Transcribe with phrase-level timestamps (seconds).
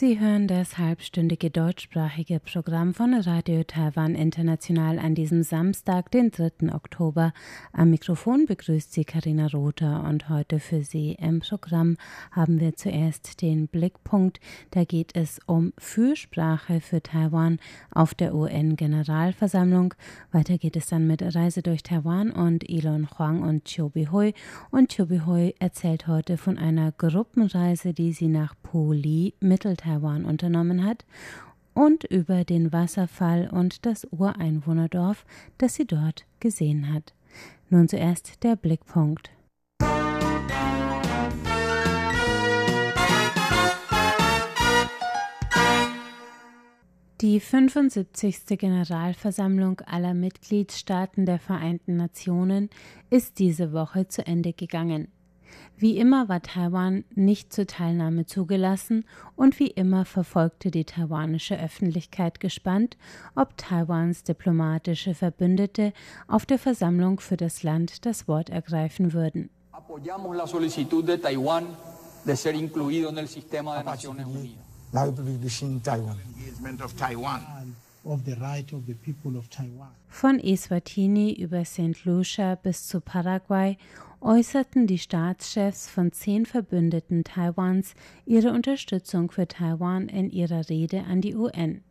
[0.00, 6.72] Sie hören das halbstündige deutschsprachige Programm von Radio Taiwan International an diesem Samstag, den 3.
[6.72, 7.34] Oktober.
[7.74, 11.98] Am Mikrofon begrüßt Sie Karina Rother und heute für Sie im Programm
[12.30, 14.40] haben wir zuerst den Blickpunkt.
[14.70, 17.58] Da geht es um Fürsprache für Taiwan
[17.90, 19.92] auf der UN-Generalversammlung.
[20.32, 24.32] Weiter geht es dann mit Reise durch Taiwan und Elon Huang und Chiu Bihui.
[24.70, 30.84] Und Chiu Bihui erzählt heute von einer Gruppenreise, die sie nach Puli, Mitteltaiwan, Taiwan unternommen
[30.84, 31.04] hat
[31.74, 35.24] und über den Wasserfall und das Ureinwohnerdorf,
[35.58, 37.14] das sie dort gesehen hat.
[37.68, 39.30] Nun zuerst der Blickpunkt.
[47.20, 48.46] Die 75.
[48.58, 52.70] Generalversammlung aller Mitgliedstaaten der Vereinten Nationen
[53.10, 55.08] ist diese Woche zu Ende gegangen.
[55.80, 62.38] Wie immer war Taiwan nicht zur Teilnahme zugelassen und wie immer verfolgte die taiwanische Öffentlichkeit
[62.38, 62.98] gespannt,
[63.34, 65.94] ob Taiwans diplomatische Verbündete
[66.28, 69.48] auf der Versammlung für das Land das Wort ergreifen würden.
[80.08, 82.04] Von Eswatini über St.
[82.04, 83.78] Lucia bis zu Paraguay
[84.20, 87.94] äußerten die Staatschefs von zehn Verbündeten Taiwans
[88.26, 91.82] ihre Unterstützung für Taiwan in ihrer Rede an die UN.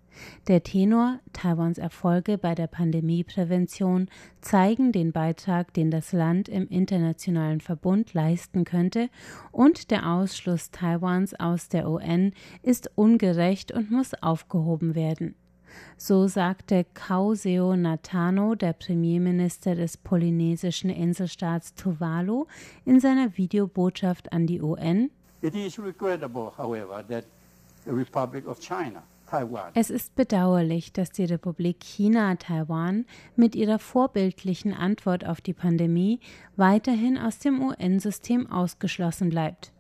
[0.47, 4.09] Der Tenor Taiwans Erfolge bei der Pandemieprävention
[4.41, 9.09] zeigen den Beitrag, den das Land im internationalen Verbund leisten könnte,
[9.51, 15.35] und der Ausschluss Taiwans aus der UN ist ungerecht und muss aufgehoben werden.
[15.97, 22.45] So sagte Kauseo Natano, der Premierminister des polynesischen Inselstaats Tuvalu,
[22.85, 25.11] in seiner Videobotschaft an die UN.
[25.41, 27.25] It is regrettable, however, that
[27.85, 29.03] the Republic of China,
[29.73, 36.19] Es ist bedauerlich, dass die Republik China Taiwan mit ihrer vorbildlichen Antwort auf die Pandemie
[36.55, 39.71] weiterhin aus dem UN-System ausgeschlossen bleibt.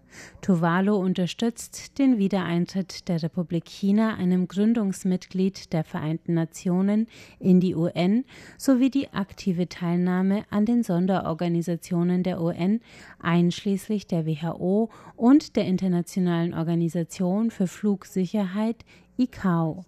[0.41, 7.07] Tuvalu unterstützt den Wiedereintritt der Republik China, einem Gründungsmitglied der Vereinten Nationen,
[7.39, 8.25] in die UN
[8.57, 12.81] sowie die aktive Teilnahme an den Sonderorganisationen der UN,
[13.19, 18.85] einschließlich der WHO und der Internationalen Organisation für Flugsicherheit
[19.17, 19.85] ICAO.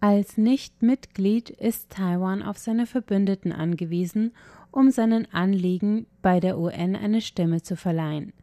[0.00, 4.32] Als Nichtmitglied ist Taiwan auf seine Verbündeten angewiesen,
[4.76, 8.34] um seinen Anliegen bei der UN eine Stimme zu verleihen.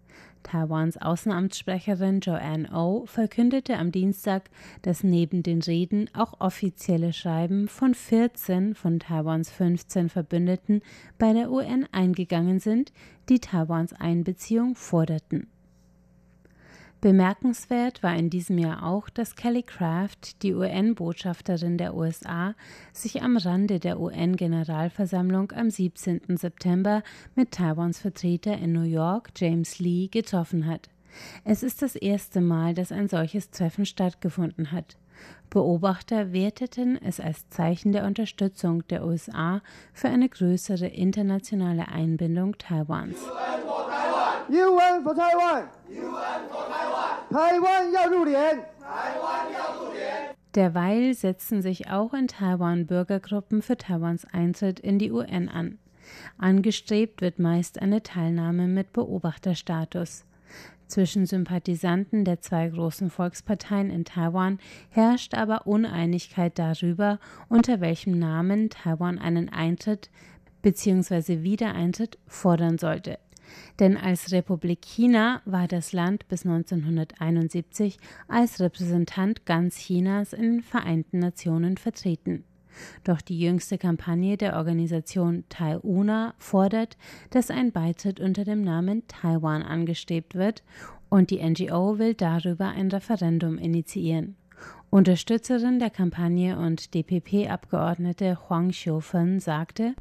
[0.41, 4.49] Taiwans Außenamtssprecherin Joanne O verkündete am Dienstag,
[4.81, 10.81] dass neben den Reden auch offizielle Schreiben von 14 von Taiwans 15 Verbündeten
[11.19, 12.91] bei der UN eingegangen sind,
[13.29, 15.52] die Taiwans Einbeziehung forderten.
[17.03, 22.55] Bemerkenswert war in diesem Jahr auch, dass Kelly Craft, die UN-Botschafterin der USA,
[22.93, 26.37] sich am Rande der UN-Generalversammlung am 17.
[26.37, 27.03] September
[27.35, 30.89] mit Taiwans Vertreter in New York, James Lee, getroffen hat.
[31.43, 34.95] Es ist das erste Mal, dass ein solches Treffen stattgefunden hat.
[35.49, 43.17] Beobachter werteten es als Zeichen der Unterstützung der USA für eine größere internationale Einbindung Taiwans.
[44.49, 45.67] UN for Taiwan.
[45.89, 46.82] Taiwan
[47.92, 48.58] 要入联。
[50.54, 55.78] Derweil setzen sich auch in Taiwan Bürgergruppen für Taiwans Eintritt in die UN an.
[56.38, 60.24] Angestrebt wird meist eine Teilnahme mit Beobachterstatus.
[60.86, 64.58] Zwischen Sympathisanten der zwei großen Volksparteien in Taiwan
[64.88, 67.20] herrscht aber Uneinigkeit darüber,
[67.50, 70.08] unter welchem Namen Taiwan einen Eintritt
[70.62, 71.42] bzw.
[71.42, 73.18] Wiedereintritt fordern sollte.
[73.79, 80.61] Denn als Republik China war das Land bis 1971 als Repräsentant ganz Chinas in den
[80.61, 82.43] Vereinten Nationen vertreten.
[83.03, 86.97] Doch die jüngste Kampagne der Organisation Taiuna fordert,
[87.29, 90.63] dass ein Beitritt unter dem Namen Taiwan angestrebt wird
[91.09, 94.35] und die NGO will darüber ein Referendum initiieren.
[94.93, 99.95] Unterstützerin der Kampagne und DPP-Abgeordnete Huang Xiufen sagte,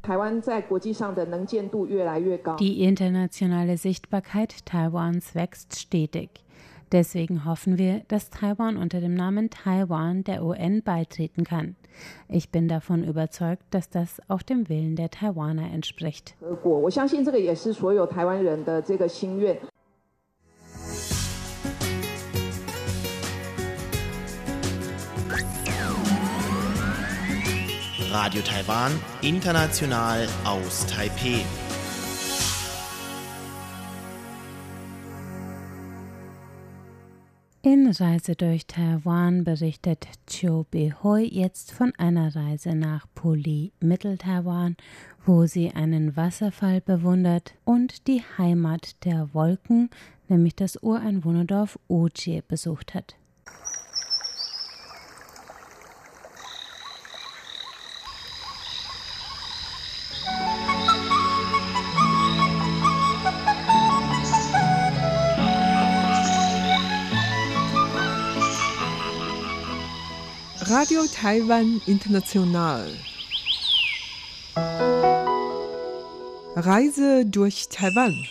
[2.60, 6.44] die internationale Sichtbarkeit Taiwans wächst stetig.
[6.92, 11.74] Deswegen hoffen wir, dass Taiwan unter dem Namen Taiwan der UN beitreten kann.
[12.28, 16.34] Ich bin davon überzeugt, dass das auch dem Willen der Taiwaner entspricht.
[16.42, 16.54] Äh,
[28.12, 28.92] Radio Taiwan,
[29.22, 31.42] international aus Taipeh.
[37.62, 44.76] In Reise durch Taiwan berichtet Chiu Behui jetzt von einer Reise nach Puli, Mitteltaiwan,
[45.24, 49.88] wo sie einen Wasserfall bewundert und die Heimat der Wolken,
[50.28, 53.16] nämlich das Ureinwohnerdorf Ujie, besucht hat.
[70.82, 72.84] Radio Taiwan International.
[76.56, 78.26] Reise durch Taiwan.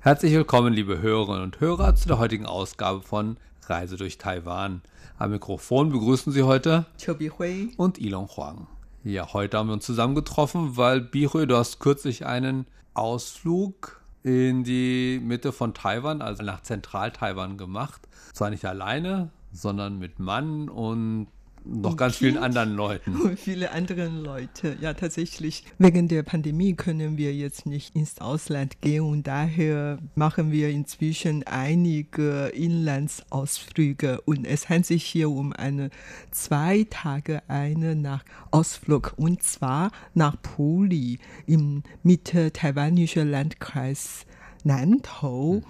[0.00, 3.36] Herzlich willkommen, liebe Hörerinnen und Hörer, zu der heutigen Ausgabe von
[3.66, 4.82] Reise durch Taiwan.
[5.16, 7.72] Am Mikrofon begrüßen Sie heute Hui.
[7.76, 8.66] und Ilon Huang.
[9.04, 15.20] Ja, heute haben wir uns zusammengetroffen, weil Bihui, du hast kürzlich einen Ausflug in die
[15.22, 18.08] Mitte von Taiwan, also nach Zentral-Taiwan gemacht.
[18.32, 21.28] Zwar nicht alleine, sondern mit Mann und
[21.64, 22.32] noch Und ganz Kind.
[22.32, 23.16] vielen anderen Leuten.
[23.20, 24.76] Und viele andere Leute.
[24.80, 30.50] Ja, tatsächlich, wegen der Pandemie können wir jetzt nicht ins Ausland gehen und daher machen
[30.50, 35.90] wir inzwischen einige Inlandsausflüge und es handelt sich hier um eine
[36.30, 44.24] zwei Tage eine nach Ausflug und zwar nach Puli im mitte-taiwanischen Landkreis
[44.64, 45.62] Nantou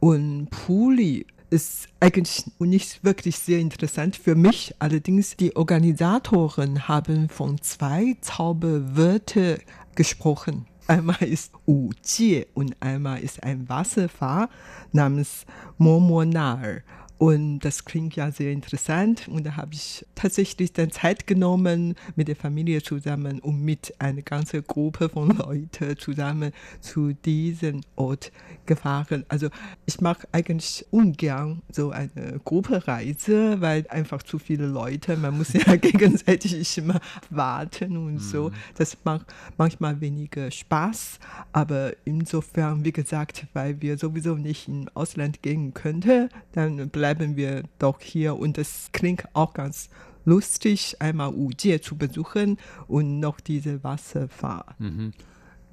[0.00, 4.74] und Puli ist eigentlich nicht wirklich sehr interessant für mich.
[4.80, 9.58] Allerdings die Organisatoren haben von zwei Zauberwörter
[9.94, 10.66] gesprochen.
[10.88, 14.48] Einmal ist Wu Jie und einmal ist ein Wasserfall
[14.90, 15.46] namens
[15.78, 16.80] Momonar.
[17.16, 19.28] Und das klingt ja sehr interessant.
[19.28, 24.22] Und da habe ich tatsächlich dann Zeit genommen mit der Familie zusammen, um mit einer
[24.22, 28.32] ganzen Gruppe von Leuten zusammen zu diesem Ort
[28.66, 29.24] gefahren.
[29.28, 29.48] Also
[29.86, 35.76] ich mag eigentlich ungern so eine Gruppereise, weil einfach zu viele Leute, man muss ja
[35.76, 37.00] gegenseitig immer
[37.30, 38.50] warten und so.
[38.76, 39.26] Das macht
[39.56, 41.20] manchmal weniger Spaß.
[41.52, 47.62] Aber insofern, wie gesagt, weil wir sowieso nicht in Ausland gehen könnten, dann bleiben wir
[47.78, 48.36] doch hier.
[48.36, 49.88] Und es klingt auch ganz
[50.24, 54.74] lustig, einmal Ujie zu besuchen und noch diese Wasserfahrt.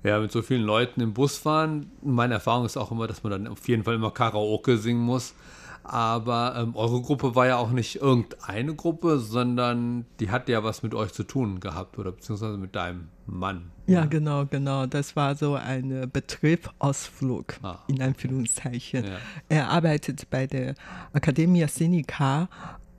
[0.04, 1.92] Ja, mit so vielen Leuten im Bus fahren.
[2.02, 5.36] Meine Erfahrung ist auch immer, dass man dann auf jeden Fall immer Karaoke singen muss.
[5.84, 10.84] Aber ähm, eure Gruppe war ja auch nicht irgendeine Gruppe, sondern die hat ja was
[10.84, 13.72] mit euch zu tun gehabt oder beziehungsweise mit deinem Mann.
[13.88, 14.86] Ja, genau, genau.
[14.86, 17.80] Das war so ein Betriebausflug, Ah.
[17.88, 19.06] in Anführungszeichen.
[19.06, 19.18] Ja.
[19.50, 20.76] Er arbeitet bei der
[21.14, 22.48] Academia Sinica.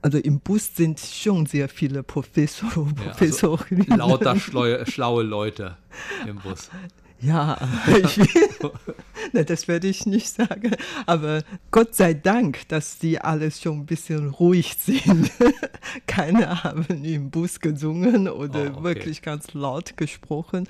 [0.01, 3.91] Also im Bus sind schon sehr viele Professor, Ja, Professorinnen.
[3.93, 4.35] also lauter
[4.85, 5.77] schlaue Leute
[6.27, 6.69] im Bus.
[7.23, 7.57] Ja,
[9.33, 10.71] na, das werde ich nicht sagen.
[11.05, 15.31] Aber Gott sei Dank, dass die alle schon ein bisschen ruhig sind.
[16.07, 18.83] Keiner haben im Bus gesungen oder Oh, okay.
[18.83, 20.67] wirklich ganz laut gesprochen.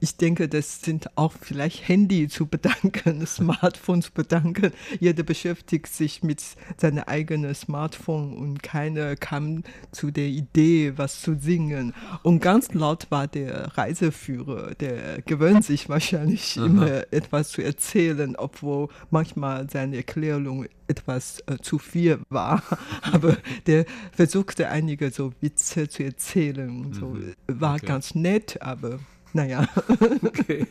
[0.00, 4.72] Ich denke, das sind auch vielleicht Handy zu bedanken, Smartphone zu bedanken.
[5.00, 6.42] Jeder beschäftigt sich mit
[6.76, 11.94] seinem eigenen Smartphone und keiner kam zu der Idee, was zu singen.
[12.22, 16.66] Und ganz laut war der Reiseführer, der gewöhnt sich wahrscheinlich Aha.
[16.66, 22.62] immer etwas zu erzählen, obwohl manchmal seine Erklärung etwas äh, zu viel war.
[23.12, 26.92] Aber der versuchte einige so Witze zu erzählen.
[26.92, 27.34] So Mhm.
[27.48, 27.86] war Okay.
[27.86, 28.98] ganz nett, aber
[29.34, 29.66] naja.
[30.24, 30.66] Okay.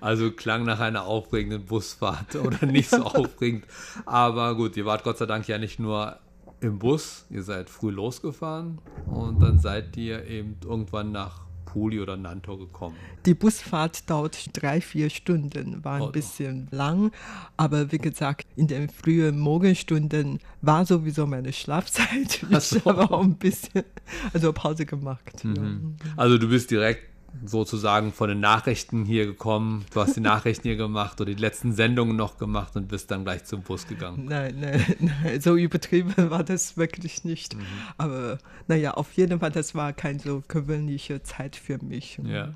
[0.00, 3.64] Also klang nach einer aufregenden Busfahrt oder nicht so aufregend.
[4.06, 6.18] Aber gut, ihr wart Gott sei Dank ja nicht nur
[6.60, 12.16] im Bus, ihr seid früh losgefahren und dann seid ihr eben irgendwann nach Puli oder
[12.16, 12.96] Nantou gekommen.
[13.24, 17.10] Die Busfahrt dauert drei, vier Stunden, war ein Oh, bisschen lang,
[17.56, 22.44] aber wie gesagt, in den frühen Morgenstunden war sowieso meine Schlafzeit.
[22.48, 22.80] Ich so.
[22.84, 23.84] habe auch ein bisschen
[24.32, 25.44] also Pause gemacht.
[25.44, 25.96] Mhm.
[26.16, 27.11] Also du bist direkt
[27.44, 31.72] sozusagen von den Nachrichten hier gekommen, du hast die Nachrichten hier gemacht oder die letzten
[31.72, 34.26] Sendungen noch gemacht und bist dann gleich zum Bus gegangen.
[34.26, 37.56] Nein, nein, nein, so übertrieben war das wirklich nicht.
[37.56, 37.62] Mhm.
[37.98, 42.20] Aber naja, auf jeden Fall, das war keine so gewöhnliche Zeit für mich.
[42.24, 42.54] Ja.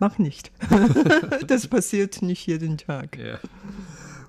[0.00, 0.50] Mach nicht.
[1.46, 3.18] das passiert nicht jeden Tag.
[3.18, 3.38] Ja.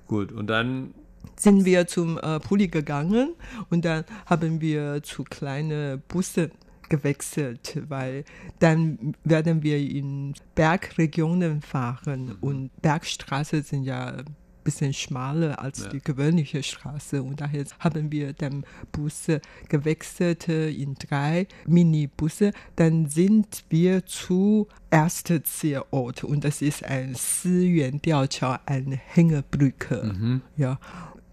[0.07, 0.93] Gut, und dann
[1.35, 3.33] sind wir zum äh, Pulli gegangen
[3.69, 6.51] und dann haben wir zu kleinen Bussen
[6.89, 8.23] gewechselt, weil
[8.59, 14.17] dann werden wir in Bergregionen fahren und Bergstraßen sind ja
[14.65, 15.89] bisschen schmaler als Ja.
[15.89, 17.21] die gewöhnliche Straße.
[17.23, 19.39] Und daher haben wir dann Busse
[19.69, 22.51] gewechselt äh, in drei Minibusse.
[22.75, 30.41] Dann sind wir zu ersten Zielort und das ist ein Siyuan-Diaoqiao, eine Hängebrücke.
[30.57, 30.79] Ja.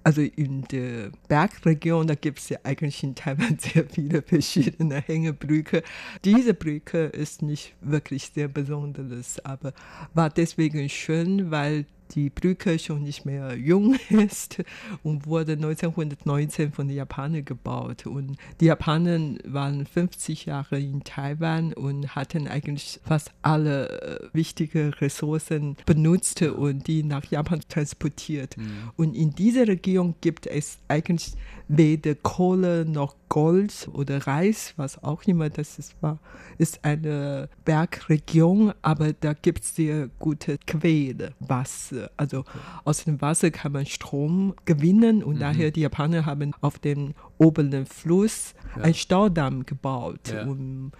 [0.05, 5.83] Also in der Bergregion, da gibt es ja eigentlich in Taiwan sehr viele verschiedene Hängebrücke.
[6.25, 9.73] Diese Brücke ist nicht wirklich sehr besonderes, aber
[10.15, 14.63] war deswegen schön, weil die Brücke schon nicht mehr jung ist
[15.03, 18.07] und wurde 1919 von den Japanern gebaut.
[18.07, 25.01] Und die Japaner waren 50 Jahre in Taiwan und hatten eigentlich fast alle äh, wichtige
[25.01, 28.57] Ressourcen benutzt und die nach Japan transportiert.
[28.97, 31.33] Und in dieser Region gibt es eigentlich
[31.77, 36.19] weder Kohle noch Gold oder Reis, was auch immer das ist, war,
[36.59, 42.11] ist eine Bergregion, aber da gibt es sehr gute Quelle, Wasser.
[42.19, 42.45] Also
[42.85, 47.87] aus dem Wasser kann man Strom gewinnen und daher die Japaner haben auf dem oberen
[47.87, 50.31] Fluss einen Staudamm gebaut.
[50.31, 50.45] Ja.
[50.45, 50.93] Und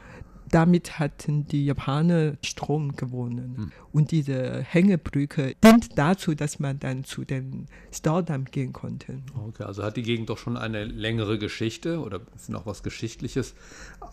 [0.53, 3.73] damit hatten die Japaner Strom gewonnen.
[3.91, 9.19] Und diese Hängebrücke dient dazu, dass man dann zu dem Staudamm gehen konnte.
[9.49, 13.55] Okay, also hat die Gegend doch schon eine längere Geschichte oder ist noch was Geschichtliches.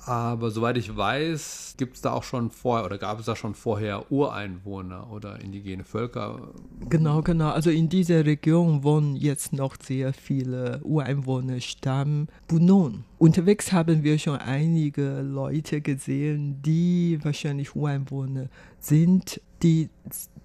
[0.05, 3.53] Aber soweit ich weiß, gibt es da auch schon vorher oder gab es da schon
[3.53, 6.53] vorher Ureinwohner oder indigene Völker?
[6.89, 7.49] Genau, genau.
[7.49, 13.03] Also in dieser Region wohnen jetzt noch sehr viele Ureinwohner, Stamm Bunon.
[13.19, 18.47] Unterwegs haben wir schon einige Leute gesehen, die wahrscheinlich Ureinwohner
[18.79, 19.41] sind.
[19.61, 19.89] Die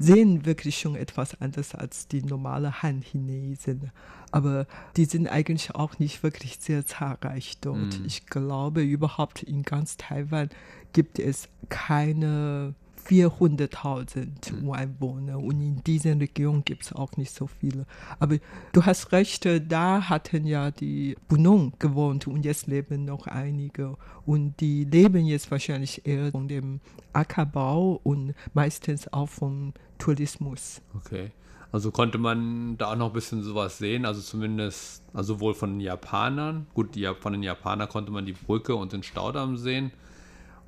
[0.01, 3.93] sehen wirklich schon etwas anders als die normale Han-Chinesen.
[4.33, 4.67] Aber
[4.97, 8.01] die sind eigentlich auch nicht wirklich sehr zahlreich dort.
[8.05, 10.49] Ich glaube, überhaupt in ganz Taiwan
[10.93, 12.75] gibt es keine
[13.07, 17.87] 400.000 Ureinwohner und in dieser Region gibt es auch nicht so viele.
[18.19, 18.39] Aber
[18.73, 23.97] du hast recht, äh, da hatten ja die Bunong gewohnt und jetzt leben noch einige
[24.27, 26.81] und die leben jetzt wahrscheinlich eher von dem
[27.13, 30.81] Ackerbau und meistens auch vom Tourismus.
[30.95, 31.31] Okay.
[31.75, 35.71] Also konnte man da auch noch ein bisschen sowas sehen, also zumindest, also sowohl von
[35.71, 39.91] den Japanern, gut, die, von den Japanern konnte man die Brücke und den Staudamm sehen.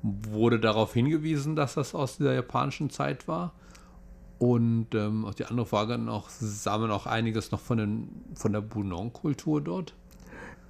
[0.01, 3.53] Wurde darauf hingewiesen, dass das aus der japanischen Zeit war.
[4.39, 8.53] Und ähm, auf die andere Frage noch, sah man auch einiges noch von, den, von
[8.53, 9.95] der Bunong-Kultur dort?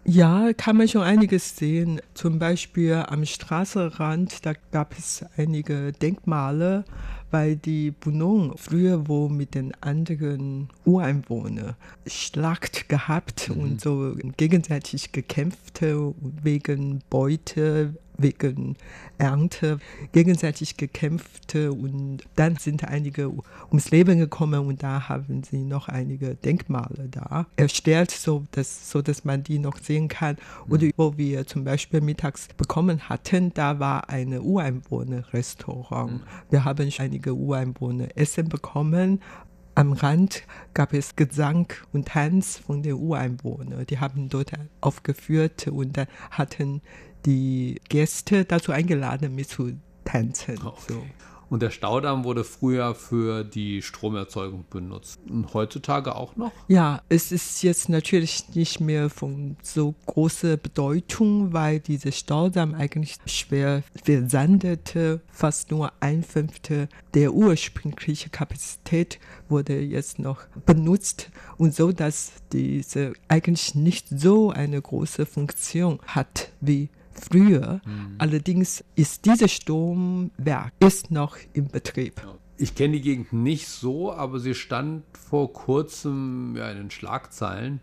[0.05, 1.99] Ja, kann man schon einiges sehen.
[2.13, 6.85] Zum Beispiel am Straßenrand, da gab es einige Denkmale,
[7.31, 15.81] weil die Bunong früher wo mit den anderen Ureinwohnern Schlacht gehabt und so gegenseitig gekämpft
[16.43, 18.75] wegen Beute, wegen
[19.17, 19.79] Ernte,
[20.11, 23.31] gegenseitig gekämpft und dann sind einige
[23.69, 29.01] ums Leben gekommen und da haben sie noch einige Denkmale da erstellt, so dass, so
[29.01, 30.37] dass man die noch sehen kann.
[30.69, 36.21] Oder wo wir zum Beispiel mittags bekommen hatten, da war ein Ureinwohner-Restaurant.
[36.49, 39.21] Wir haben einige Ureinwohner Essen bekommen.
[39.75, 40.43] Am Rand
[40.73, 43.85] gab es Gesang und Tanz von den Ureinwohnern.
[43.85, 46.81] Die haben dort aufgeführt und dann hatten
[47.25, 50.57] die Gäste dazu eingeladen, mit zu tanzen.
[50.57, 51.03] So.
[51.49, 55.19] Und der Staudamm wurde früher für die Stromerzeugung benutzt.
[55.29, 56.51] Und heutzutage auch noch?
[56.67, 63.17] Ja, es ist jetzt natürlich nicht mehr von so großer Bedeutung, weil dieser Staudamm eigentlich
[63.25, 65.21] schwer versandete.
[65.31, 73.13] Fast nur ein Fünftel der ursprünglichen Kapazität wurde jetzt noch benutzt und so, dass diese
[73.27, 76.89] eigentlich nicht so eine große Funktion hat wie
[77.19, 77.81] früher.
[78.17, 82.21] Allerdings ist dieses Stromwerk ist noch im Betrieb.
[82.57, 87.81] Ich kenne die Gegend nicht so, aber sie stand vor kurzem ja, in den Schlagzeilen.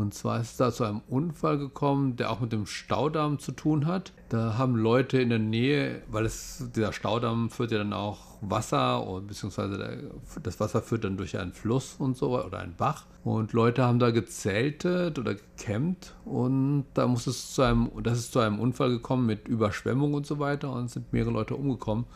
[0.00, 3.52] Und zwar ist es da zu einem Unfall gekommen, der auch mit dem Staudamm zu
[3.52, 4.14] tun hat.
[4.30, 9.06] Da haben Leute in der Nähe, weil es, dieser Staudamm führt ja dann auch Wasser,
[9.06, 9.98] und, beziehungsweise der,
[10.42, 13.04] das Wasser führt dann durch einen Fluss und so oder einen Bach.
[13.24, 18.32] Und Leute haben da gezeltet oder gecampt und da muss es zu einem, das ist
[18.32, 22.06] zu einem Unfall gekommen mit Überschwemmung und so weiter und es sind mehrere Leute umgekommen.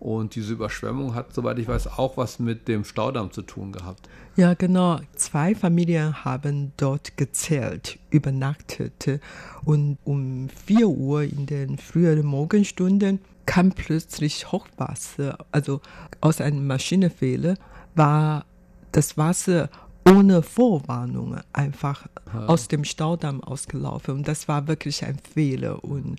[0.00, 4.08] Und diese Überschwemmung hat, soweit ich weiß, auch was mit dem Staudamm zu tun gehabt.
[4.36, 5.00] Ja, genau.
[5.14, 9.20] Zwei Familien haben dort gezählt, übernachtet.
[9.64, 15.38] Und um 4 Uhr in den früheren Morgenstunden kam plötzlich Hochwasser.
[15.52, 15.80] Also
[16.20, 17.56] aus einem Maschinenfehler
[17.94, 18.44] war
[18.92, 19.70] das Wasser
[20.06, 22.06] ohne Vorwarnung einfach
[22.46, 24.16] aus dem Staudamm ausgelaufen.
[24.16, 25.82] Und das war wirklich ein Fehler.
[25.84, 26.18] Und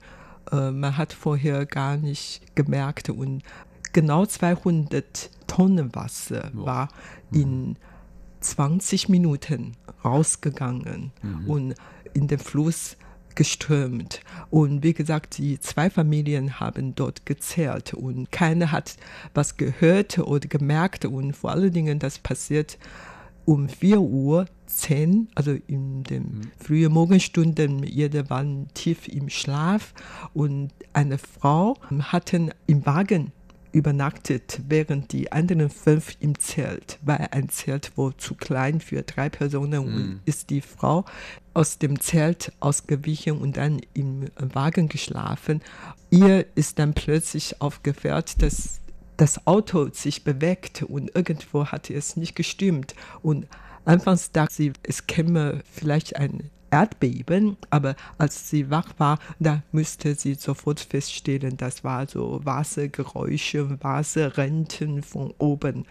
[0.51, 3.09] äh, man hat vorher gar nicht gemerkt.
[3.09, 3.43] Und
[3.93, 6.89] genau 200 Tonnen Wasser war
[7.31, 7.77] in
[8.41, 9.73] 20 Minuten
[10.03, 11.11] rausgegangen
[11.47, 11.75] und
[12.13, 12.97] in den Fluss
[13.35, 14.21] geströmt.
[14.49, 18.95] Und wie gesagt, die zwei Familien haben dort gezählt und keiner hat
[19.33, 21.05] was gehört oder gemerkt.
[21.05, 22.77] Und vor allen Dingen, das passiert
[23.43, 29.93] um 4 Uhr 10, also in den frühen Morgenstunden, jeder war tief im Schlaf
[30.33, 31.77] und eine Frau
[32.11, 33.31] hatte im Wagen
[33.71, 39.27] übernachtet, während die anderen fünf im Zelt, weil ein Zelt war zu klein für drei
[39.27, 41.03] Personen und ist die Frau
[41.53, 45.61] aus dem Zelt ausgewichen und dann im Wagen geschlafen.
[46.09, 48.79] Ihr ist dann plötzlich aufgefällt, dass
[49.17, 52.95] das Auto sich bewegt und irgendwo hatte es nicht gestimmt.
[53.21, 53.47] Und
[53.85, 60.15] anfangs dachte sie, es käme vielleicht ein Erdbeben, aber als sie wach war, da müsste
[60.15, 65.85] sie sofort feststellen, das war so Wassergeräusche, Wasserrenten von oben.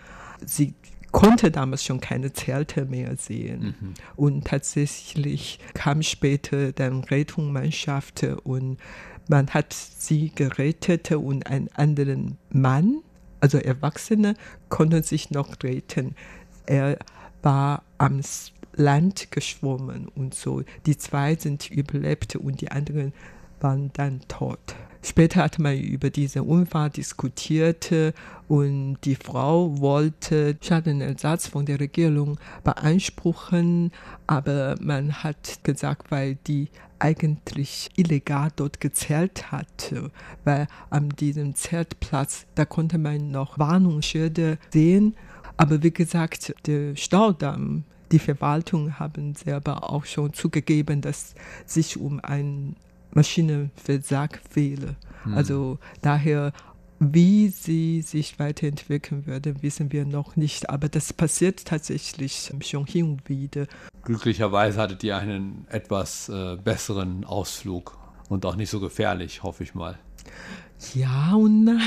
[0.44, 0.74] Sie
[1.10, 3.76] konnte damals schon keine Zelte mehr sehen.
[4.16, 8.78] Und tatsächlich kam später dann Rettungsmannschaft und
[9.28, 13.00] man hat sie gerettet und einen anderen Mann,
[13.40, 14.34] also Erwachsene,
[14.68, 16.14] konnte sich noch retten.
[16.66, 16.98] Er
[17.44, 18.20] war am
[18.74, 20.62] Land geschwommen und so.
[20.86, 23.12] Die zwei sind überlebt und die anderen
[23.60, 24.74] waren dann tot.
[25.02, 27.92] Später hat man über diesen Unfall diskutiert
[28.48, 33.92] und die Frau wollte Schadenersatz von der Regierung beanspruchen,
[34.26, 39.94] aber man hat gesagt, weil die eigentlich illegal dort gezählt hat,
[40.44, 45.14] weil an diesem Zeltplatz, da konnte man noch Warnungsschilder sehen,
[45.56, 51.34] aber wie gesagt, der Staudamm die Verwaltung haben selber auch schon zugegeben, dass
[51.66, 52.76] sich um ein
[53.12, 54.96] Maschinenversag fehle.
[55.24, 55.34] Hm.
[55.34, 56.52] Also daher,
[57.00, 60.70] wie sie sich weiterentwickeln würde, wissen wir noch nicht.
[60.70, 63.66] Aber das passiert tatsächlich schon hin und wieder.
[64.04, 69.74] Glücklicherweise hattet ihr einen etwas äh, besseren Ausflug und auch nicht so gefährlich, hoffe ich
[69.74, 69.98] mal.
[70.94, 71.80] Ja und nein.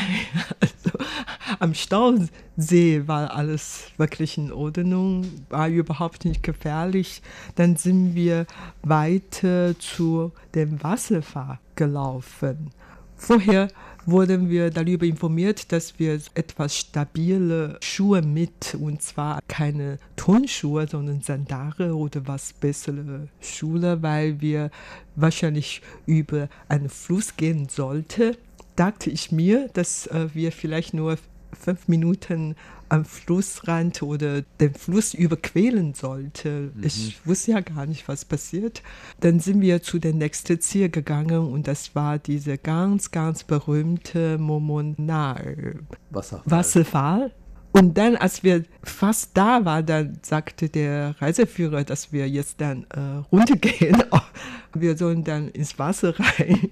[1.60, 7.22] Am Stausee war alles wirklich in Ordnung, war überhaupt nicht gefährlich.
[7.56, 8.46] Dann sind wir
[8.84, 12.72] weiter zu dem Wasserfall gelaufen.
[13.16, 13.70] Vorher
[14.06, 21.22] wurden wir darüber informiert, dass wir etwas stabile Schuhe mit, und zwar keine Turnschuhe, sondern
[21.22, 24.70] Sandale oder was bessere Schuhe, weil wir
[25.16, 28.36] wahrscheinlich über einen Fluss gehen sollten
[28.78, 31.18] dachte ich mir, dass äh, wir vielleicht nur
[31.54, 32.56] fünf Minuten
[32.90, 36.72] am Flussrand oder den Fluss überqueren sollten.
[36.76, 36.84] Mhm.
[36.84, 38.82] Ich wusste ja gar nicht, was passiert.
[39.20, 44.38] Dann sind wir zu der nächsten Ziel gegangen und das war diese ganz, ganz berühmte
[44.38, 45.80] Momonal
[46.10, 46.52] Wasserfall.
[46.52, 47.32] Wasserfall.
[47.74, 52.86] Und dann, als wir fast da waren, dann sagte der Reiseführer, dass wir jetzt dann
[52.90, 54.04] äh, runtergehen.
[54.74, 56.70] Wir sollen dann ins Wasser rein.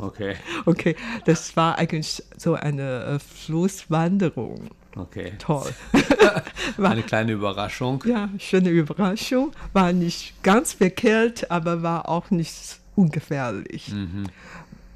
[0.00, 0.36] Okay.
[0.66, 4.70] Okay, das war eigentlich so eine äh, Flusswanderung.
[4.96, 5.32] Okay.
[5.38, 5.72] Toll.
[6.76, 8.02] war, eine kleine Überraschung.
[8.06, 9.52] Ja, schöne Überraschung.
[9.72, 13.92] War nicht ganz verkehrt, aber war auch nicht ungefährlich.
[13.92, 14.24] Mhm.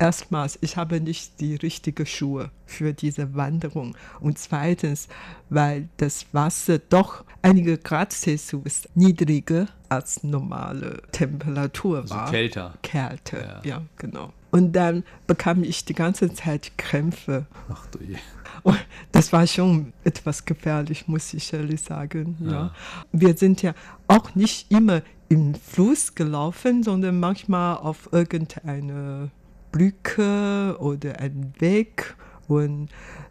[0.00, 3.96] Erstmals, ich habe nicht die richtigen Schuhe für diese Wanderung.
[4.20, 5.06] Und zweitens,
[5.50, 12.30] weil das Wasser doch einige Grad Celsius niedriger als normale Temperatur Also war.
[12.30, 12.74] kälter.
[12.82, 13.60] Kälter, Ja.
[13.64, 14.32] ja, genau.
[14.54, 17.46] Und dann bekam ich die ganze Zeit Krämpfe.
[17.68, 18.14] Ach du je.
[18.62, 18.78] Und
[19.10, 22.36] das war schon etwas gefährlich, muss ich ehrlich sagen.
[22.38, 22.52] Ja.
[22.52, 22.74] Ja.
[23.10, 23.74] Wir sind ja
[24.06, 29.32] auch nicht immer im Fluss gelaufen, sondern manchmal auf irgendeine
[29.72, 32.14] Brücke oder einen Weg
[32.46, 32.90] und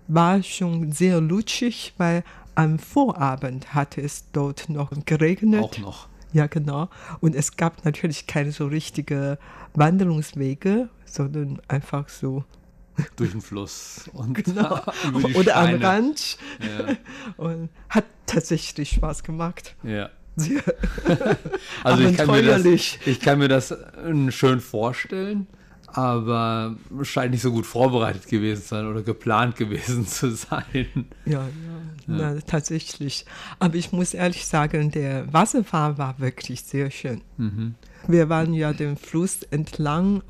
[0.09, 5.63] war schon sehr lutschig, weil am Vorabend hatte es dort noch geregnet.
[5.63, 6.07] Auch noch.
[6.33, 6.89] Ja, genau.
[7.21, 9.37] Und es gab natürlich keine so richtige
[9.75, 12.43] Wanderungswege, sondern einfach so
[13.15, 14.09] Durch den Fluss.
[14.13, 14.79] Und Genau.
[15.07, 15.83] über die oder am Steine.
[15.85, 16.37] Rand.
[16.59, 16.95] Ja.
[17.37, 19.75] Und hat tatsächlich Spaß gemacht.
[19.83, 20.09] Ja.
[21.83, 22.65] Also ich kann, mir das,
[23.05, 25.45] ich kann mir das äh, schön vorstellen,
[25.87, 30.87] aber scheint nicht so gut vorbereitet gewesen zu sein oder geplant gewesen zu sein.
[31.25, 31.47] Ja, ja,
[32.07, 33.25] Na, tatsächlich.
[33.59, 37.21] Aber ich muss ehrlich sagen, der Wasserfall war wirklich sehr schön.
[37.37, 37.75] Mhm.
[38.07, 40.23] Wir waren ja den Fluss entlang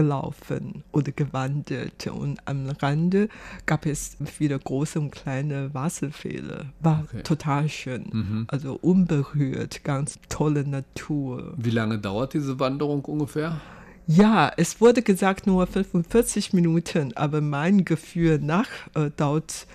[0.00, 3.28] hochgelaufen oder gewandert und am Rande
[3.66, 6.66] gab es viele große und kleine Wasserfälle.
[6.80, 7.22] War Okay.
[7.22, 8.04] total schön.
[8.12, 8.44] Mhm.
[8.48, 11.54] Also unberührt, ganz tolle Natur.
[11.56, 13.60] Wie lange dauert diese Wanderung ungefähr?
[14.06, 19.66] Ja, es wurde gesagt nur 45 Minuten, aber mein Gefühl nach äh, dauert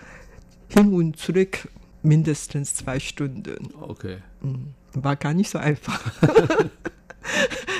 [0.67, 1.67] hin und zurück
[2.03, 3.69] mindestens zwei Stunden.
[3.81, 4.17] Okay.
[4.93, 5.99] War gar nicht so einfach.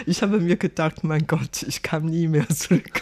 [0.06, 3.02] ich habe mir gedacht, mein Gott, ich kam nie mehr zurück.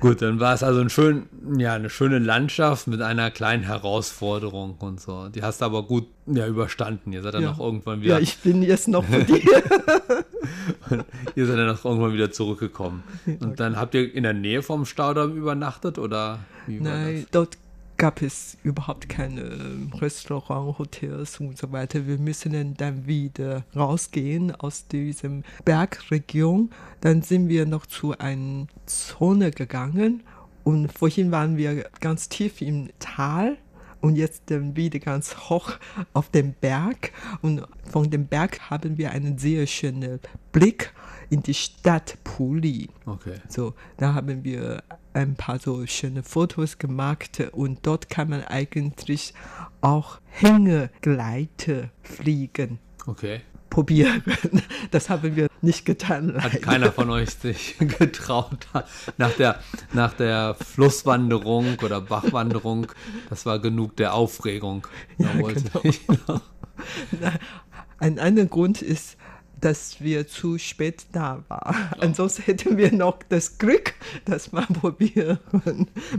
[0.00, 1.26] Gut, dann war es also ein schön,
[1.58, 5.28] ja, eine schöne Landschaft mit einer kleinen Herausforderung und so.
[5.28, 7.12] Die hast du aber gut ja, überstanden.
[7.12, 7.52] Ihr seid dann Ja.
[7.52, 9.40] auch irgendwann wieder, Ja, ich bin jetzt noch vor dir.
[11.36, 13.04] ihr seid dann auch irgendwann wieder zurückgekommen.
[13.40, 17.56] Und dann habt ihr in der Nähe vom Staudamm übernachtet oder wie war Nein, dort
[17.96, 22.06] gab es überhaupt keine ähm, Restaurant, Hotels und so weiter.
[22.06, 26.70] Wir müssen dann wieder rausgehen aus diesem Bergregion.
[27.00, 30.22] Dann sind wir noch zu einer Zone gegangen
[30.64, 33.58] und vorhin waren wir ganz tief im Tal.
[34.00, 35.74] Und jetzt dann wieder ganz hoch
[36.12, 37.12] auf dem Berg.
[37.40, 40.18] Und von dem Berg haben wir einen sehr schönen
[40.50, 40.92] Blick
[41.30, 42.88] in die Stadt Puli.
[43.06, 43.36] Okay.
[43.48, 44.82] So, da haben wir
[45.14, 49.34] ein paar so schöne Fotos gemacht und dort kann man eigentlich
[49.80, 52.78] auch Hängegleiter fliegen.
[53.06, 53.40] Okay.
[53.70, 54.22] Probieren.
[54.90, 56.34] Das haben wir nicht getan.
[56.34, 56.58] Hat leider.
[56.58, 58.66] keiner von euch sich getraut.
[59.16, 59.60] Nach der,
[59.94, 62.88] nach der Flusswanderung oder Bachwanderung,
[63.30, 64.86] das war genug der Aufregung.
[65.16, 65.80] Ja, genau.
[65.82, 66.00] ich
[67.98, 69.16] Ein anderer Grund ist,
[69.62, 71.76] dass wir zu spät da waren.
[71.98, 73.94] Ansonsten hätten wir noch das Glück,
[74.24, 75.38] das mal probieren.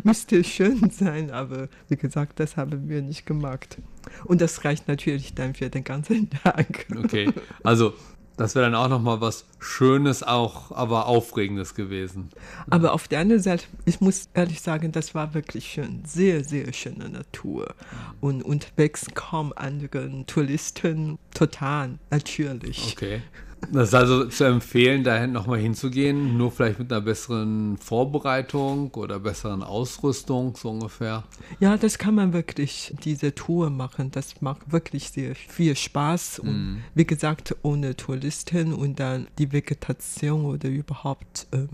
[0.04, 3.78] Müsste schön sein, aber wie gesagt, das haben wir nicht gemacht.
[4.26, 6.88] Und das reicht natürlich dann für den ganzen Tag.
[6.96, 7.32] Okay,
[7.64, 7.94] also
[8.38, 12.30] das wäre dann auch nochmal was Schönes, auch aber Aufregendes gewesen.
[12.70, 16.04] Aber auf der anderen Seite, ich muss ehrlich sagen, das war wirklich schön.
[16.06, 17.76] Sehr, sehr schöne Natur.
[18.22, 21.20] Und unterwegs kaum anderen Touristen.
[21.34, 22.94] Total, natürlich.
[22.94, 23.22] Okay.
[23.72, 29.20] Das ist also zu empfehlen, dahin nochmal hinzugehen, nur vielleicht mit einer besseren Vorbereitung oder
[29.20, 31.24] besseren Ausrüstung, so ungefähr.
[31.60, 34.12] Ja, das kann man wirklich, diese Tour machen.
[34.12, 36.40] Das macht wirklich sehr viel Spaß.
[36.40, 41.48] Und wie gesagt, ohne Touristen und dann die Vegetation oder überhaupt.
[41.52, 41.70] Ähm,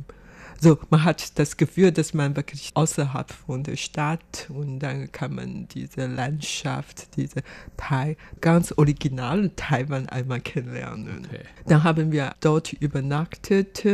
[0.61, 5.35] so, man hat das Gefühl, dass man wirklich außerhalb von der Stadt und dann kann
[5.35, 7.43] man diese Landschaft, diese
[7.77, 11.25] Thai, ganz originale Taiwan einmal kennenlernen.
[11.25, 11.43] Okay.
[11.65, 13.85] Dann haben wir dort übernachtet.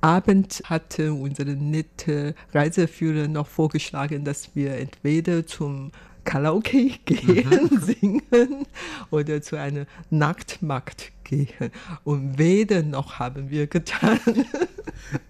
[0.00, 5.90] Abend hatte unsere nette Reiseführer noch vorgeschlagen, dass wir entweder zum
[6.24, 8.66] Karaoke gehen, singen
[9.10, 11.70] oder zu einem Nachtmarkt gehen.
[12.04, 14.20] Und weder noch haben wir getan.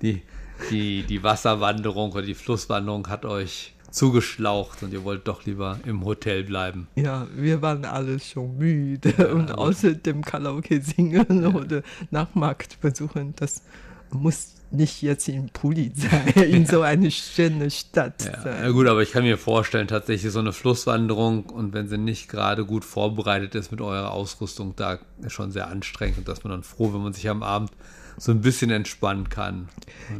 [0.03, 0.23] Die,
[0.71, 6.05] die, die Wasserwanderung oder die Flusswanderung hat euch zugeschlaucht und ihr wollt doch lieber im
[6.05, 6.89] Hotel bleiben.
[6.97, 9.57] Ja, wir waren alle schon müde und gut.
[9.59, 13.63] außer dem Karaoke singen oder Nachtmarkt besuchen, das
[14.11, 18.65] muss nicht jetzt in Puli sein, in so eine schöne Stadt Ja, sein.
[18.65, 22.29] ja gut, aber ich kann mir vorstellen, tatsächlich so eine Flusswanderung und wenn sie nicht
[22.29, 26.51] gerade gut vorbereitet ist mit eurer Ausrüstung, da ist schon sehr anstrengend und dass man
[26.51, 27.71] dann froh, wenn man sich am Abend
[28.17, 29.69] so ein bisschen entspannen kann.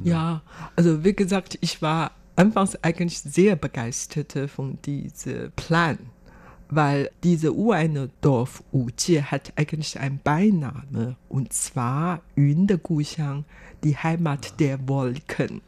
[0.03, 0.43] Ja,
[0.77, 5.99] also wie gesagt, ich war anfangs eigentlich sehr begeistert von diesem Plan,
[6.69, 13.45] weil diese ureinige Dorf Wujie hat eigentlich einen Beiname und zwar Yun der Guxiang,
[13.85, 15.61] die Heimat der Wolken.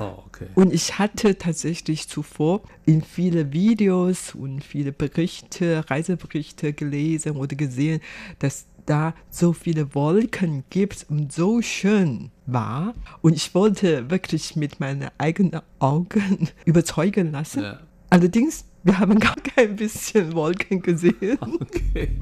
[0.00, 0.46] Oh, okay.
[0.54, 8.00] Und ich hatte tatsächlich zuvor in viele Videos und viele Berichte, Reiseberichte gelesen oder gesehen,
[8.38, 12.94] dass da so viele Wolken gibt und so schön war.
[13.22, 17.62] Und ich wollte wirklich mit meinen eigenen Augen überzeugen lassen.
[17.62, 17.80] Ja.
[18.10, 21.38] Allerdings, wir haben gar kein bisschen Wolken gesehen.
[21.60, 22.18] Okay.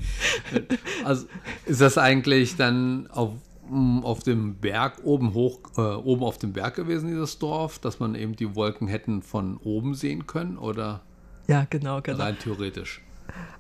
[1.05, 1.27] Also
[1.67, 3.33] ist das eigentlich dann auf,
[3.71, 8.01] m, auf dem Berg oben hoch, äh, oben auf dem Berg gewesen, dieses Dorf, dass
[8.01, 11.03] man eben die Wolken hätten von oben sehen können oder
[11.47, 12.19] Ja, genau, genau.
[12.23, 13.03] rein theoretisch?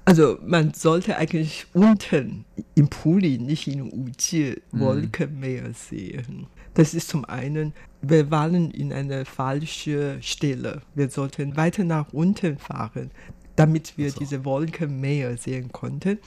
[0.04, 6.46] Also man sollte eigentlich unten im Puli, nicht in Ujie, Wolkenmeer sehen.
[6.72, 10.80] Das ist zum einen, wir waren in einer falschen Stelle.
[10.94, 13.10] Wir sollten weiter nach unten fahren,
[13.56, 16.18] damit wir diese Wolkenmeer sehen konnten.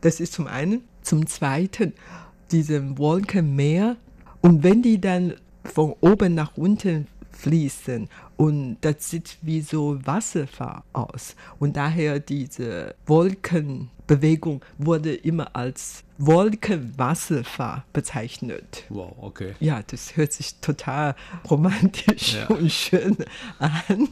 [0.00, 0.82] Das ist zum einen.
[1.02, 1.94] Zum zweiten,
[2.52, 3.96] diesem Wolkenmeer.
[4.42, 5.34] Und wenn die dann
[5.64, 8.08] von oben nach unten fließen
[8.40, 11.36] und das sieht wie so Wasserfall aus.
[11.58, 12.94] Und daher diese
[14.10, 18.84] Wolkenbewegung wurde immer als Wolkenwasserfall bezeichnet.
[18.88, 19.54] Wow, okay.
[19.60, 21.14] Ja, das hört sich total
[21.48, 22.46] romantisch Ja.
[22.48, 23.16] und schön
[23.58, 24.08] an.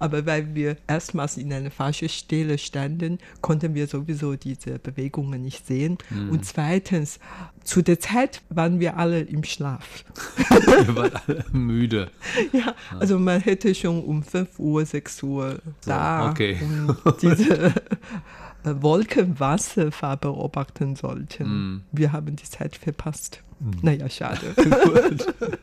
[0.00, 5.64] Aber weil wir erstmals in einer falschen Stelle standen, konnten wir sowieso diese Bewegungen nicht
[5.64, 5.96] sehen.
[6.10, 7.20] Und zweitens,
[7.62, 10.04] zu der Zeit waren wir alle im Schlaf.
[10.50, 12.10] Ihr wart alle müde.
[12.52, 16.58] Ja, also man hätte schon um 5 Uhr, 6 Uhr da okay.
[17.04, 17.72] und diese
[18.64, 21.44] äh, Wolkenwasserfahrt beobachten sollten.
[21.44, 21.82] Mm.
[21.92, 23.42] Wir haben die Zeit verpasst.
[23.60, 23.70] Mm.
[23.82, 24.54] Naja, schade.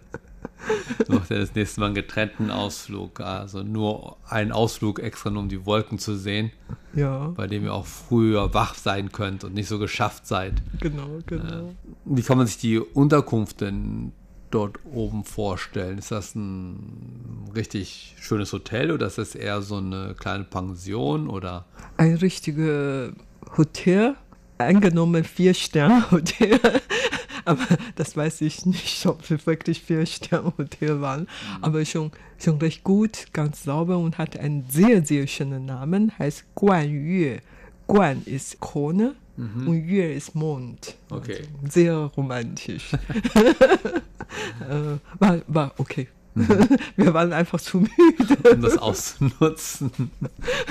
[1.08, 3.22] Macht er das nächste Mal einen getrennten Ausflug.
[3.22, 6.52] Also nur einen Ausflug extra, nur um die Wolken zu sehen.
[6.94, 7.30] Ja.
[7.30, 10.62] Bei dem ihr auch früher wach sein könnt und nicht so geschafft seid.
[10.80, 11.68] Genau, genau.
[11.68, 14.12] Äh, wie kann man sich die Unterkunft denn
[14.52, 15.98] dort oben vorstellen?
[15.98, 21.66] Ist das ein richtig schönes Hotel oder ist das eher so eine kleine Pension oder?
[21.98, 23.14] Ein richtiges
[23.58, 24.16] Hotel,
[24.58, 26.60] angenommen Vier-Sterne-Hotel.
[27.46, 31.22] Aber das weiß ich nicht, ob wir wirklich Vier-Sterne-Hotel waren.
[31.22, 31.64] Mhm.
[31.64, 36.44] Aber schon, schon recht gut, ganz sauber und hat einen sehr, sehr schönen Namen, heißt
[36.56, 37.40] Guan Yue.
[37.88, 39.68] Guan ist Krone mhm.
[39.68, 40.96] und Yue ist Mond.
[41.10, 41.38] Okay.
[41.62, 42.92] Also sehr romantisch.
[44.62, 46.08] äh, war, war okay.
[46.96, 48.38] Wir waren einfach zu müde.
[48.54, 50.12] Um das auszunutzen.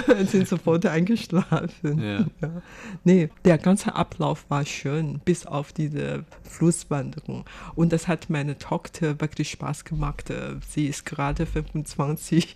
[0.27, 2.01] sind sofort eingeschlafen.
[2.01, 2.19] Ja.
[2.41, 2.63] ja.
[3.05, 7.45] Nee, der ganze Ablauf war schön, bis auf diese Flusswanderung.
[7.75, 10.33] Und das hat meine Tochter wirklich Spaß gemacht.
[10.69, 12.55] Sie ist gerade 25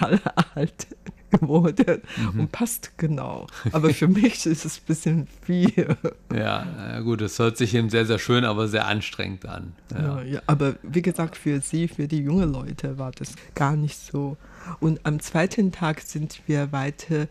[0.00, 0.20] Jahre
[0.54, 0.86] alt
[1.30, 2.40] geworden mhm.
[2.40, 3.46] und passt genau.
[3.72, 5.96] Aber für mich ist es ein bisschen viel.
[6.34, 9.72] Ja, gut, es hört sich eben sehr, sehr schön, aber sehr anstrengend an.
[9.92, 10.00] Ja.
[10.00, 13.98] Ja, ja, aber wie gesagt, für sie, für die jungen Leute war das gar nicht
[13.98, 14.36] so.
[14.80, 17.28] Und am zweiten Tag sind wir weiter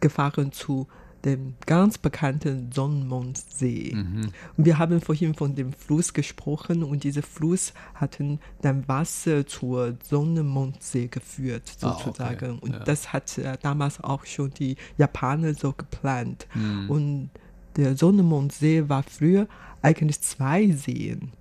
[0.00, 0.88] gefahren zu
[1.24, 3.94] dem ganz bekannten Sonnenmondsee.
[3.94, 4.32] Mhm.
[4.56, 8.18] Und wir haben vorhin von dem Fluss gesprochen und dieser Fluss hat
[8.62, 12.46] dann Wasser zur Sonnenmondsee geführt, sozusagen.
[12.46, 12.58] Ah, okay.
[12.60, 12.80] Und ja.
[12.80, 16.46] das hat äh, damals auch schon die Japaner so geplant.
[16.54, 16.90] Mhm.
[16.90, 17.30] Und
[17.76, 19.46] der Sonnenmondsee war früher
[19.80, 21.32] eigentlich zwei Seen.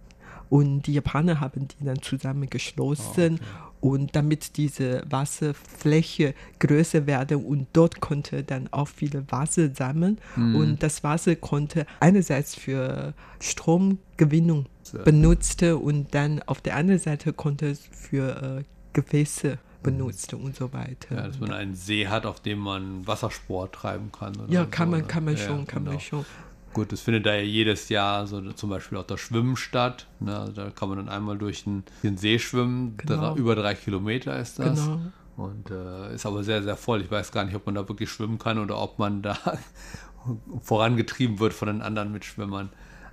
[0.49, 3.39] Und die Japaner haben die dann zusammengeschlossen.
[3.41, 3.70] Oh, okay.
[3.81, 10.19] Und damit diese Wasserfläche größer werde und dort konnte dann auch viele Wasser sammeln.
[10.35, 10.55] Mhm.
[10.55, 14.67] Und das Wasser konnte einerseits für Stromgewinnung
[15.03, 18.63] benutzt und dann auf der anderen Seite konnte es für äh,
[18.93, 21.15] Gefäße benutzt und so weiter.
[21.15, 24.33] Ja, dass man einen See hat, auf dem man Wassersport treiben kann.
[24.47, 25.91] ja, kann so, man, kann man ja, schon, kann genau.
[25.91, 26.25] man schon.
[26.73, 30.07] Gut, das findet da ja jedes Jahr so zum Beispiel auch das Schwimmen statt.
[30.19, 30.37] Ne?
[30.37, 32.95] Also da kann man dann einmal durch den, den See schwimmen.
[32.97, 33.33] Genau.
[33.33, 34.85] Drei, über drei Kilometer ist das.
[34.85, 34.99] Genau.
[35.37, 37.01] Und äh, ist aber sehr, sehr voll.
[37.01, 39.37] Ich weiß gar nicht, ob man da wirklich schwimmen kann oder ob man da
[40.61, 42.69] vorangetrieben wird von den anderen Mitschwimmern.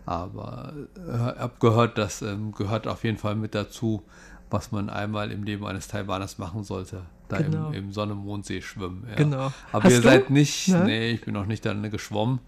[0.06, 4.02] Aber ich äh, habe gehört, das ähm, gehört auf jeden Fall mit dazu,
[4.50, 7.02] was man einmal im Leben eines Taiwaners machen sollte.
[7.28, 7.68] Da Genau.
[7.68, 9.04] im, im Sonne-Mondsee schwimmen.
[9.10, 9.16] Ja.
[9.16, 9.52] Genau.
[9.72, 10.08] Aber Hast ihr du?
[10.08, 10.84] seid nicht, Ne?
[10.84, 12.38] nee, ich bin noch nicht dann geschwommen.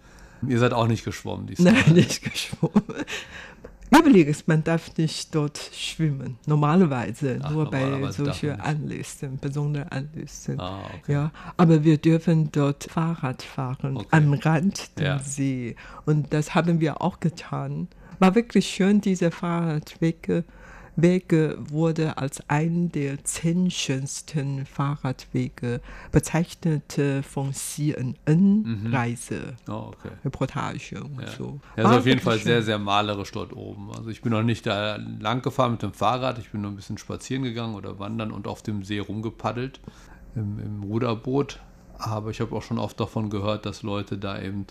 [0.46, 1.72] Ihr seid auch nicht geschwommen diesmal.
[1.72, 2.82] Nein, nicht geschwommen.
[3.92, 6.38] Übrigens, man darf nicht dort schwimmen.
[6.46, 10.60] Normalerweise, Ach, nur bei normalerweise darf solchen Anlässen, besonderen Anlässen.
[10.60, 11.12] Ah, okay.
[11.12, 14.06] Ja, aber wir dürfen dort Fahrrad fahren, Okay.
[14.12, 15.18] am Rand des Ja.
[15.18, 15.74] See.
[16.06, 17.88] Und das haben wir auch getan.
[18.20, 20.44] War wirklich schön, diese Fahrradwege
[21.02, 25.80] Wege wurde als ein der zehn schönsten Fahrradwege
[26.12, 29.54] bezeichnet von CNN-Reise.
[29.68, 30.10] Oh, okay.
[30.24, 31.28] Reportage und Ja.
[31.30, 31.60] so.
[31.76, 32.64] Ja, ist auf jeden Fall wirklich sehr, schön.
[32.64, 33.90] sehr malerisch dort oben.
[33.96, 36.76] Also ich bin noch nicht da lang gefahren mit dem Fahrrad, ich bin nur ein
[36.76, 39.80] bisschen spazieren gegangen oder wandern und auf dem See rumgepaddelt
[40.34, 41.60] im, im Ruderboot.
[41.98, 44.66] Aber ich habe auch schon oft davon gehört, dass Leute da eben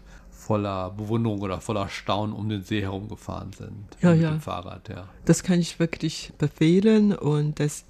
[0.50, 3.86] voller Bewunderung oder voller Staunen um den See herumgefahren sind.
[4.02, 4.32] Ja, mit ja.
[4.32, 5.08] dem Fahrrad, ja.
[5.26, 7.86] Das kann ich wirklich befehlen und das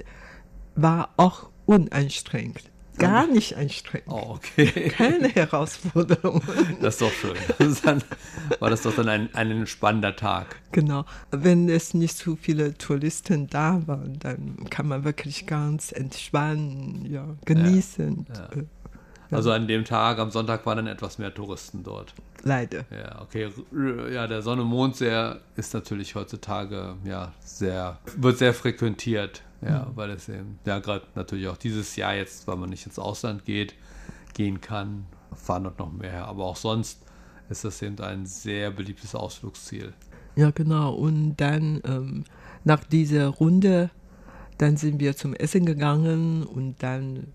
[0.76, 2.64] war auch unanstrengend.
[2.98, 4.10] Gar nicht anstrengend.
[4.10, 4.90] Oh, okay.
[4.90, 6.42] Keine Herausforderung.
[6.82, 7.38] Das ist doch schön.
[7.60, 8.04] Das dann,
[8.60, 10.58] war das doch dann ein, ein entspannender Tag.
[10.74, 11.06] Genau.
[11.32, 17.26] Wenn es nicht zu viele Touristen da waren, dann kann man wirklich ganz entspannen, ja,
[17.46, 18.28] genießen.
[18.28, 18.60] Ja.
[18.60, 18.66] Äh,
[19.32, 22.14] Also an dem Tag, am Sonntag, waren dann etwas mehr Touristen dort.
[22.44, 22.86] Leider.
[22.90, 23.52] Ja, okay.
[24.12, 30.10] Ja, der Sonne Mond sehr ist natürlich heutzutage ja sehr wird sehr frequentiert, ja, weil
[30.12, 33.76] es eben ja gerade natürlich auch dieses Jahr jetzt, weil man nicht ins Ausland geht,
[34.34, 36.26] gehen kann, fahren dort noch mehr.
[36.26, 37.02] Aber auch sonst
[37.50, 39.94] ist das eben ein sehr beliebtes Ausflugsziel.
[40.36, 40.94] Ja, genau.
[40.94, 42.24] Und dann ähm,
[42.64, 43.90] nach dieser Runde,
[44.58, 47.28] dann sind wir zum Essen gegangen und dann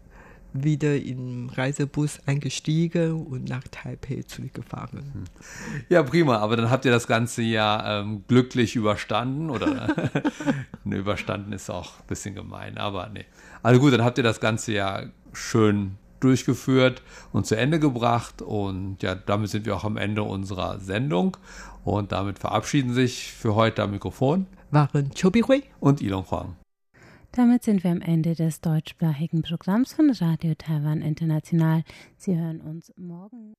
[0.55, 5.25] wieder im Reisebus eingestiegen und nach Taipei zurückgefahren.
[5.89, 6.39] Ja, prima.
[6.39, 9.89] Aber dann habt ihr das ganze Jahr ähm, glücklich überstanden oder
[10.85, 13.25] ne, überstanden ist auch ein bisschen gemein, aber nee.
[13.63, 19.03] Also gut, dann habt ihr das ganze Jahr schön durchgeführt und zu Ende gebracht und
[19.03, 21.37] ja, damit sind wir auch am Ende unserer Sendung
[21.85, 25.65] und damit verabschieden sich für heute am Mikrofon Waren Chobihui?
[25.81, 26.57] und Ilon Huang.
[27.37, 31.83] Damit sind wir am Ende des deutschsprachigen Programms von Radio Taiwan International.
[32.17, 33.57] Sie hören uns morgen.